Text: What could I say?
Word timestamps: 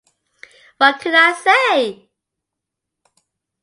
What 0.79 0.99
could 0.99 1.13
I 1.13 1.33
say? 1.33 2.09